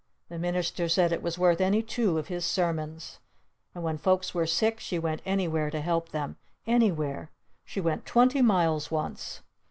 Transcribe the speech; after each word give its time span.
The 0.29 0.39
minister 0.39 0.89
said 0.89 1.11
it 1.11 1.21
was 1.21 1.37
worth 1.37 1.61
any 1.61 1.83
two 1.83 2.17
of 2.17 2.25
his 2.27 2.43
sermons! 2.43 3.19
And 3.75 3.83
when 3.83 3.99
folks 3.99 4.33
were 4.33 4.47
sick 4.47 4.79
she 4.79 4.97
went 4.97 5.21
anywhere 5.27 5.69
to 5.69 5.79
help 5.79 6.09
them! 6.09 6.37
Anywhere! 6.65 7.29
She 7.65 7.81
went 7.81 8.07
twenty 8.07 8.41
miles 8.41 8.89
once! 8.89 9.43